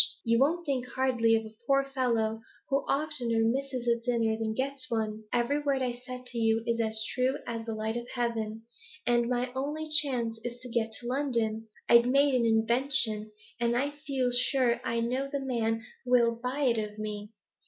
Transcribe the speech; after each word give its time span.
You 0.25 0.39
won't 0.39 0.65
think 0.65 0.87
hardly 0.87 1.35
of 1.35 1.45
a 1.45 1.53
poor 1.67 1.83
fellow 1.93 2.41
who 2.69 2.77
oftener 2.87 3.37
misses 3.45 3.85
a 3.87 3.99
dinner 3.99 4.35
than 4.35 4.55
gets 4.55 4.89
one? 4.89 5.25
Every 5.31 5.59
word 5.59 5.83
I've 5.83 5.99
said 6.01 6.25
to 6.25 6.39
you's 6.39 6.79
as 6.79 7.03
true 7.13 7.37
as 7.45 7.67
the 7.67 7.75
light 7.75 7.95
of 7.97 8.09
heaven, 8.15 8.63
And 9.05 9.29
my 9.29 9.51
only 9.53 9.87
chance 9.91 10.39
is 10.43 10.57
to 10.61 10.69
get 10.69 10.91
to 10.93 11.07
London. 11.07 11.67
I've 11.87 12.07
made 12.07 12.33
an 12.33 12.47
invention, 12.47 13.31
and 13.59 13.77
I 13.77 13.91
feel 13.91 14.31
sure 14.31 14.81
I 14.83 15.01
know 15.01 15.29
a 15.31 15.39
man 15.39 15.85
who 16.03 16.09
will 16.13 16.31
buy 16.35 16.61
it 16.61 16.79
of 16.79 16.97
me. 16.97 17.29